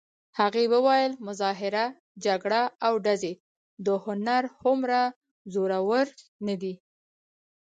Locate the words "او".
2.85-2.93